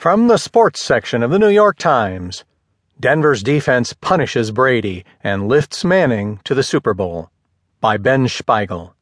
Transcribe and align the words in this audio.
From 0.00 0.28
the 0.28 0.38
sports 0.38 0.82
section 0.82 1.22
of 1.22 1.30
the 1.30 1.38
New 1.38 1.50
York 1.50 1.76
Times 1.76 2.46
Denver's 2.98 3.42
defense 3.42 3.92
punishes 3.92 4.50
Brady 4.50 5.04
and 5.22 5.46
lifts 5.46 5.84
Manning 5.84 6.40
to 6.44 6.54
the 6.54 6.62
Super 6.62 6.94
Bowl 6.94 7.30
by 7.82 7.98
Ben 7.98 8.26
Shpigel. 8.26 8.94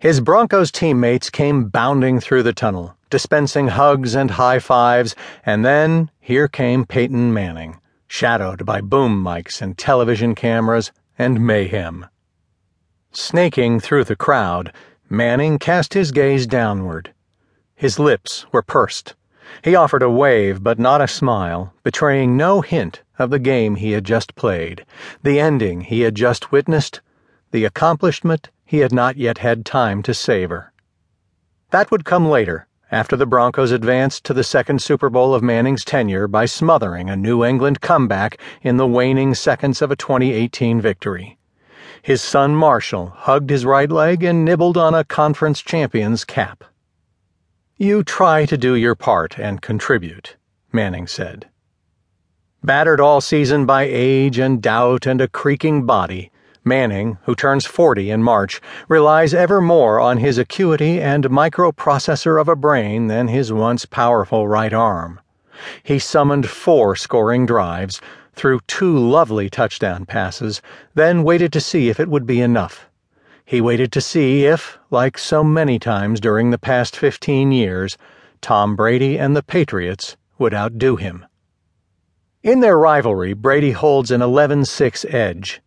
His 0.00 0.20
Broncos 0.20 0.72
teammates 0.72 1.30
came 1.30 1.68
bounding 1.68 2.18
through 2.18 2.42
the 2.42 2.52
tunnel, 2.52 2.96
dispensing 3.08 3.68
hugs 3.68 4.16
and 4.16 4.32
high 4.32 4.58
fives, 4.58 5.14
and 5.46 5.64
then 5.64 6.10
here 6.18 6.48
came 6.48 6.84
Peyton 6.84 7.32
Manning, 7.32 7.78
shadowed 8.08 8.66
by 8.66 8.80
boom 8.80 9.22
mics 9.22 9.62
and 9.62 9.78
television 9.78 10.34
cameras 10.34 10.90
and 11.16 11.46
mayhem. 11.46 12.04
Snaking 13.12 13.78
through 13.78 14.02
the 14.02 14.16
crowd, 14.16 14.72
Manning 15.08 15.60
cast 15.60 15.94
his 15.94 16.10
gaze 16.10 16.48
downward 16.48 17.14
his 17.78 18.00
lips 18.00 18.44
were 18.50 18.60
pursed. 18.60 19.14
He 19.62 19.76
offered 19.76 20.02
a 20.02 20.10
wave, 20.10 20.64
but 20.64 20.80
not 20.80 21.00
a 21.00 21.06
smile, 21.06 21.72
betraying 21.84 22.36
no 22.36 22.60
hint 22.60 23.02
of 23.20 23.30
the 23.30 23.38
game 23.38 23.76
he 23.76 23.92
had 23.92 24.02
just 24.02 24.34
played, 24.34 24.84
the 25.22 25.38
ending 25.38 25.82
he 25.82 26.00
had 26.00 26.16
just 26.16 26.50
witnessed, 26.50 27.00
the 27.52 27.64
accomplishment 27.64 28.50
he 28.64 28.78
had 28.78 28.92
not 28.92 29.16
yet 29.16 29.38
had 29.38 29.64
time 29.64 30.02
to 30.02 30.12
savor. 30.12 30.72
That 31.70 31.92
would 31.92 32.04
come 32.04 32.28
later, 32.28 32.66
after 32.90 33.14
the 33.14 33.26
Broncos 33.26 33.70
advanced 33.70 34.24
to 34.24 34.34
the 34.34 34.42
second 34.42 34.82
Super 34.82 35.08
Bowl 35.08 35.32
of 35.32 35.44
Manning's 35.44 35.84
tenure 35.84 36.26
by 36.26 36.46
smothering 36.46 37.08
a 37.08 37.16
New 37.16 37.44
England 37.44 37.80
comeback 37.80 38.40
in 38.60 38.76
the 38.76 38.88
waning 38.88 39.36
seconds 39.36 39.80
of 39.80 39.92
a 39.92 39.96
2018 39.96 40.80
victory. 40.80 41.38
His 42.02 42.22
son 42.22 42.56
Marshall 42.56 43.12
hugged 43.14 43.50
his 43.50 43.64
right 43.64 43.90
leg 43.90 44.24
and 44.24 44.44
nibbled 44.44 44.76
on 44.76 44.96
a 44.96 45.04
conference 45.04 45.60
champion's 45.60 46.24
cap. 46.24 46.64
You 47.80 48.02
try 48.02 48.44
to 48.46 48.58
do 48.58 48.74
your 48.74 48.96
part 48.96 49.38
and 49.38 49.62
contribute, 49.62 50.34
Manning 50.72 51.06
said. 51.06 51.46
Battered 52.64 53.00
all 53.00 53.20
season 53.20 53.66
by 53.66 53.84
age 53.88 54.36
and 54.36 54.60
doubt 54.60 55.06
and 55.06 55.20
a 55.20 55.28
creaking 55.28 55.86
body, 55.86 56.32
Manning, 56.64 57.18
who 57.22 57.36
turns 57.36 57.66
40 57.66 58.10
in 58.10 58.20
March, 58.20 58.60
relies 58.88 59.32
ever 59.32 59.60
more 59.60 60.00
on 60.00 60.16
his 60.16 60.38
acuity 60.38 61.00
and 61.00 61.26
microprocessor 61.26 62.40
of 62.40 62.48
a 62.48 62.56
brain 62.56 63.06
than 63.06 63.28
his 63.28 63.52
once 63.52 63.86
powerful 63.86 64.48
right 64.48 64.72
arm. 64.72 65.20
He 65.84 66.00
summoned 66.00 66.50
four 66.50 66.96
scoring 66.96 67.46
drives, 67.46 68.00
threw 68.32 68.58
two 68.66 68.98
lovely 68.98 69.48
touchdown 69.48 70.04
passes, 70.04 70.60
then 70.96 71.22
waited 71.22 71.52
to 71.52 71.60
see 71.60 71.88
if 71.88 72.00
it 72.00 72.08
would 72.08 72.26
be 72.26 72.40
enough. 72.40 72.87
He 73.48 73.62
waited 73.62 73.92
to 73.92 74.02
see 74.02 74.44
if, 74.44 74.78
like 74.90 75.16
so 75.16 75.42
many 75.42 75.78
times 75.78 76.20
during 76.20 76.50
the 76.50 76.58
past 76.58 76.94
15 76.94 77.50
years, 77.50 77.96
Tom 78.42 78.76
Brady 78.76 79.18
and 79.18 79.34
the 79.34 79.42
Patriots 79.42 80.18
would 80.38 80.52
outdo 80.52 80.96
him. 80.96 81.24
In 82.42 82.60
their 82.60 82.78
rivalry, 82.78 83.32
Brady 83.32 83.70
holds 83.70 84.10
an 84.10 84.20
11 84.20 84.66
6 84.66 85.06
edge. 85.08 85.62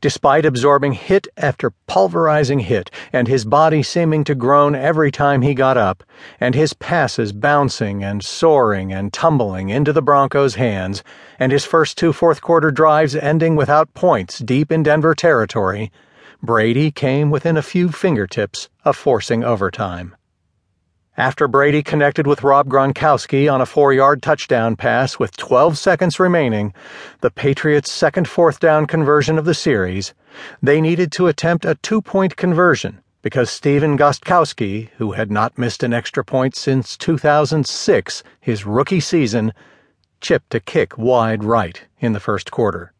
Despite 0.00 0.44
absorbing 0.44 0.94
hit 0.94 1.28
after 1.36 1.70
pulverizing 1.86 2.58
hit, 2.58 2.90
and 3.12 3.28
his 3.28 3.44
body 3.44 3.84
seeming 3.84 4.24
to 4.24 4.34
groan 4.34 4.74
every 4.74 5.12
time 5.12 5.42
he 5.42 5.54
got 5.54 5.76
up, 5.76 6.02
and 6.40 6.56
his 6.56 6.72
passes 6.72 7.30
bouncing 7.32 8.02
and 8.02 8.24
soaring 8.24 8.92
and 8.92 9.12
tumbling 9.12 9.68
into 9.68 9.92
the 9.92 10.02
Broncos' 10.02 10.56
hands, 10.56 11.04
and 11.38 11.52
his 11.52 11.64
first 11.64 11.96
two 11.96 12.12
fourth 12.12 12.40
quarter 12.40 12.72
drives 12.72 13.14
ending 13.14 13.54
without 13.54 13.94
points 13.94 14.40
deep 14.40 14.72
in 14.72 14.82
Denver 14.82 15.14
territory, 15.14 15.92
Brady 16.42 16.90
came 16.90 17.30
within 17.30 17.58
a 17.58 17.62
few 17.62 17.90
fingertips 17.90 18.70
of 18.82 18.96
forcing 18.96 19.44
overtime. 19.44 20.16
After 21.14 21.46
Brady 21.46 21.82
connected 21.82 22.26
with 22.26 22.42
Rob 22.42 22.66
Gronkowski 22.66 23.52
on 23.52 23.60
a 23.60 23.66
four 23.66 23.92
yard 23.92 24.22
touchdown 24.22 24.74
pass 24.74 25.18
with 25.18 25.36
12 25.36 25.76
seconds 25.76 26.18
remaining, 26.18 26.72
the 27.20 27.30
Patriots' 27.30 27.92
second 27.92 28.26
fourth 28.26 28.58
down 28.58 28.86
conversion 28.86 29.38
of 29.38 29.44
the 29.44 29.52
series, 29.52 30.14
they 30.62 30.80
needed 30.80 31.12
to 31.12 31.26
attempt 31.26 31.66
a 31.66 31.74
two 31.74 32.00
point 32.00 32.36
conversion 32.36 33.02
because 33.20 33.50
Stephen 33.50 33.98
Gostkowski, 33.98 34.88
who 34.96 35.12
had 35.12 35.30
not 35.30 35.58
missed 35.58 35.82
an 35.82 35.92
extra 35.92 36.24
point 36.24 36.56
since 36.56 36.96
2006, 36.96 38.22
his 38.40 38.64
rookie 38.64 39.00
season, 39.00 39.52
chipped 40.22 40.54
a 40.54 40.60
kick 40.60 40.96
wide 40.96 41.44
right 41.44 41.82
in 41.98 42.14
the 42.14 42.20
first 42.20 42.50
quarter. 42.50 42.94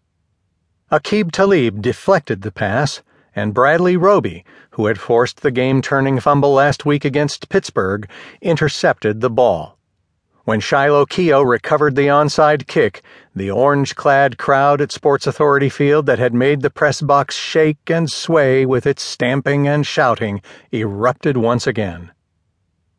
Aqib 0.92 1.32
Talib 1.32 1.80
deflected 1.80 2.42
the 2.42 2.52
pass 2.52 3.00
and 3.34 3.54
Bradley 3.54 3.96
Roby, 3.96 4.44
who 4.70 4.86
had 4.86 4.98
forced 4.98 5.42
the 5.42 5.50
game 5.50 5.82
turning 5.82 6.20
fumble 6.20 6.52
last 6.52 6.84
week 6.84 7.04
against 7.04 7.48
Pittsburgh, 7.48 8.08
intercepted 8.40 9.20
the 9.20 9.30
ball. 9.30 9.78
When 10.44 10.60
Shiloh 10.60 11.06
Keo 11.06 11.42
recovered 11.42 11.94
the 11.94 12.08
onside 12.08 12.66
kick, 12.66 13.02
the 13.36 13.50
orange 13.50 13.94
clad 13.94 14.38
crowd 14.38 14.80
at 14.80 14.90
Sports 14.90 15.26
Authority 15.26 15.68
Field 15.68 16.06
that 16.06 16.18
had 16.18 16.34
made 16.34 16.62
the 16.62 16.70
press 16.70 17.00
box 17.00 17.36
shake 17.36 17.88
and 17.88 18.10
sway 18.10 18.66
with 18.66 18.86
its 18.86 19.02
stamping 19.02 19.68
and 19.68 19.86
shouting 19.86 20.40
erupted 20.72 21.36
once 21.36 21.66
again. 21.66 22.10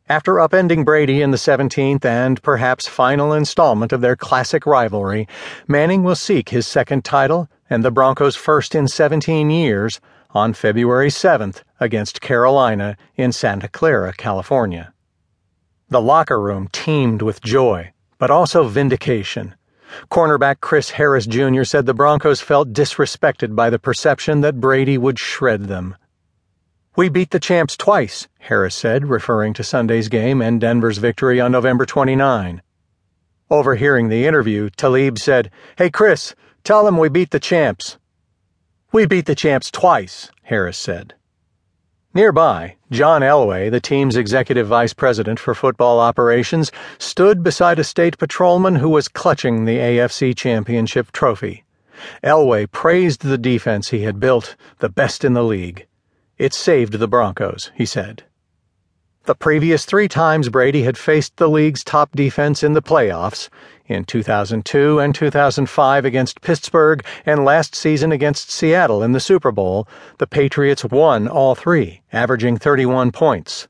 After 0.08 0.34
upending 0.34 0.84
Brady 0.84 1.20
in 1.20 1.30
the 1.30 1.36
17th 1.36 2.04
and 2.04 2.42
perhaps 2.42 2.88
final 2.88 3.32
installment 3.32 3.92
of 3.92 4.00
their 4.00 4.16
classic 4.16 4.64
rivalry, 4.64 5.26
Manning 5.66 6.04
will 6.04 6.16
seek 6.16 6.50
his 6.50 6.66
second 6.66 7.04
title 7.04 7.48
and 7.68 7.84
the 7.84 7.90
Broncos' 7.90 8.36
first 8.36 8.74
in 8.74 8.88
17 8.88 9.50
years 9.50 10.00
on 10.34 10.52
February 10.52 11.08
7th 11.08 11.62
against 11.80 12.20
Carolina 12.20 12.96
in 13.16 13.32
Santa 13.32 13.68
Clara, 13.68 14.12
California. 14.12 14.92
The 15.88 16.00
locker 16.00 16.40
room 16.40 16.68
teemed 16.72 17.22
with 17.22 17.42
joy, 17.42 17.92
but 18.18 18.30
also 18.30 18.64
vindication. 18.64 19.54
Cornerback 20.10 20.60
Chris 20.60 20.90
Harris 20.90 21.26
Jr. 21.26 21.64
said 21.64 21.84
the 21.86 21.94
Broncos 21.94 22.40
felt 22.40 22.72
disrespected 22.72 23.54
by 23.54 23.68
the 23.68 23.78
perception 23.78 24.40
that 24.40 24.60
Brady 24.60 24.96
would 24.96 25.18
shred 25.18 25.64
them. 25.64 25.96
We 26.96 27.08
beat 27.08 27.30
the 27.30 27.40
champs 27.40 27.76
twice, 27.76 28.28
Harris 28.38 28.74
said, 28.74 29.08
referring 29.08 29.54
to 29.54 29.64
Sunday's 29.64 30.08
game 30.08 30.42
and 30.42 30.60
Denver's 30.60 30.98
victory 30.98 31.40
on 31.40 31.52
November 31.52 31.86
29. 31.86 32.62
Overhearing 33.50 34.08
the 34.08 34.26
interview, 34.26 34.70
Talib 34.70 35.18
said, 35.18 35.50
Hey, 35.76 35.90
Chris, 35.90 36.34
tell 36.64 36.84
them 36.84 36.96
we 36.96 37.08
beat 37.08 37.30
the 37.30 37.40
champs. 37.40 37.98
We 38.92 39.06
beat 39.06 39.24
the 39.24 39.34
champs 39.34 39.70
twice, 39.70 40.30
Harris 40.42 40.76
said. 40.76 41.14
Nearby, 42.12 42.76
John 42.90 43.22
Elway, 43.22 43.70
the 43.70 43.80
team's 43.80 44.16
executive 44.16 44.66
vice 44.66 44.92
president 44.92 45.40
for 45.40 45.54
football 45.54 45.98
operations, 45.98 46.70
stood 46.98 47.42
beside 47.42 47.78
a 47.78 47.84
state 47.84 48.18
patrolman 48.18 48.76
who 48.76 48.90
was 48.90 49.08
clutching 49.08 49.64
the 49.64 49.78
AFC 49.78 50.36
championship 50.36 51.10
trophy. 51.10 51.64
Elway 52.22 52.70
praised 52.70 53.22
the 53.22 53.38
defense 53.38 53.88
he 53.88 54.02
had 54.02 54.20
built, 54.20 54.56
the 54.80 54.90
best 54.90 55.24
in 55.24 55.32
the 55.32 55.42
league. 55.42 55.86
It 56.36 56.52
saved 56.52 56.94
the 56.94 57.08
Broncos, 57.08 57.70
he 57.74 57.86
said. 57.86 58.24
The 59.24 59.36
previous 59.36 59.84
three 59.84 60.08
times 60.08 60.48
Brady 60.48 60.82
had 60.82 60.98
faced 60.98 61.36
the 61.36 61.48
league's 61.48 61.84
top 61.84 62.10
defense 62.10 62.64
in 62.64 62.72
the 62.72 62.82
playoffs, 62.82 63.48
in 63.86 64.04
2002 64.04 64.98
and 64.98 65.14
2005 65.14 66.04
against 66.04 66.40
Pittsburgh 66.40 67.04
and 67.24 67.44
last 67.44 67.76
season 67.76 68.10
against 68.10 68.50
Seattle 68.50 69.00
in 69.00 69.12
the 69.12 69.20
Super 69.20 69.52
Bowl, 69.52 69.86
the 70.18 70.26
Patriots 70.26 70.84
won 70.84 71.28
all 71.28 71.54
three, 71.54 72.02
averaging 72.12 72.56
31 72.56 73.12
points. 73.12 73.68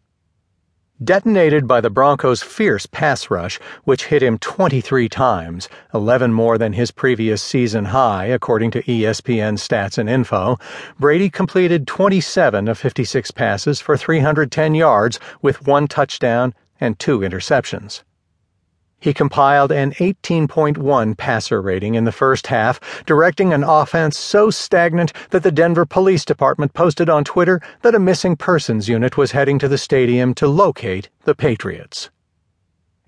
Detonated 1.02 1.66
by 1.66 1.80
the 1.80 1.90
Broncos' 1.90 2.42
fierce 2.42 2.84
pass 2.84 3.30
rush, 3.30 3.58
which 3.84 4.04
hit 4.04 4.22
him 4.22 4.38
23 4.38 5.08
times, 5.08 5.68
11 5.94 6.32
more 6.32 6.58
than 6.58 6.74
his 6.74 6.90
previous 6.90 7.42
season 7.42 7.86
high, 7.86 8.26
according 8.26 8.70
to 8.72 8.82
ESPN 8.82 9.54
stats 9.58 9.96
and 9.96 10.08
info, 10.08 10.58
Brady 11.00 11.30
completed 11.30 11.86
27 11.86 12.68
of 12.68 12.78
56 12.78 13.30
passes 13.30 13.80
for 13.80 13.96
310 13.96 14.74
yards 14.74 15.18
with 15.40 15.66
one 15.66 15.88
touchdown 15.88 16.54
and 16.78 16.98
two 16.98 17.20
interceptions. 17.20 18.02
He 19.02 19.12
compiled 19.12 19.72
an 19.72 19.90
18.1 19.94 21.16
passer 21.16 21.60
rating 21.60 21.96
in 21.96 22.04
the 22.04 22.12
first 22.12 22.46
half, 22.46 22.78
directing 23.04 23.52
an 23.52 23.64
offense 23.64 24.16
so 24.16 24.49
stagnant 24.49 25.12
that 25.31 25.43
the 25.43 25.50
Denver 25.50 25.84
Police 25.84 26.25
Department 26.25 26.72
posted 26.72 27.10
on 27.10 27.25
Twitter 27.25 27.60
that 27.81 27.96
a 27.96 27.99
missing 27.99 28.37
persons 28.37 28.88
unit 28.88 29.16
was 29.16 29.32
heading 29.32 29.58
to 29.58 29.66
the 29.66 29.76
stadium 29.76 30.34
to 30.34 30.46
locate 30.46 31.08
the 31.25 31.34
Patriots. 31.34 32.10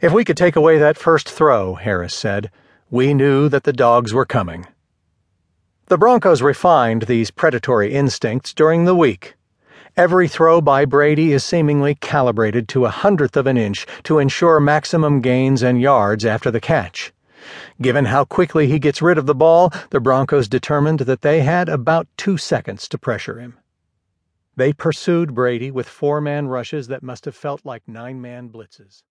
If 0.00 0.12
we 0.12 0.24
could 0.24 0.36
take 0.36 0.56
away 0.56 0.78
that 0.78 0.98
first 0.98 1.30
throw, 1.30 1.76
Harris 1.76 2.12
said, 2.12 2.50
we 2.90 3.14
knew 3.14 3.48
that 3.48 3.62
the 3.62 3.72
dogs 3.72 4.12
were 4.12 4.26
coming. 4.26 4.66
The 5.86 5.96
Broncos 5.96 6.42
refined 6.42 7.02
these 7.02 7.30
predatory 7.30 7.92
instincts 7.92 8.52
during 8.52 8.84
the 8.84 8.96
week. 8.96 9.36
Every 9.96 10.26
throw 10.26 10.60
by 10.60 10.86
Brady 10.86 11.30
is 11.30 11.44
seemingly 11.44 11.94
calibrated 11.94 12.66
to 12.70 12.84
a 12.84 12.90
hundredth 12.90 13.36
of 13.36 13.46
an 13.46 13.56
inch 13.56 13.86
to 14.02 14.18
ensure 14.18 14.58
maximum 14.58 15.20
gains 15.20 15.62
and 15.62 15.80
yards 15.80 16.24
after 16.24 16.50
the 16.50 16.60
catch. 16.60 17.12
Given 17.80 18.06
how 18.06 18.24
quickly 18.24 18.66
he 18.66 18.80
gets 18.80 19.00
rid 19.00 19.18
of 19.18 19.26
the 19.26 19.36
ball, 19.36 19.72
the 19.90 20.00
Broncos 20.00 20.48
determined 20.48 21.00
that 21.00 21.22
they 21.22 21.42
had 21.42 21.68
about 21.68 22.08
two 22.16 22.36
seconds 22.36 22.88
to 22.88 22.98
pressure 22.98 23.38
him. 23.38 23.56
They 24.56 24.72
pursued 24.72 25.32
Brady 25.32 25.70
with 25.70 25.88
four 25.88 26.20
man 26.20 26.48
rushes 26.48 26.88
that 26.88 27.04
must 27.04 27.24
have 27.24 27.36
felt 27.36 27.64
like 27.64 27.86
nine 27.86 28.20
man 28.20 28.48
blitzes. 28.48 29.04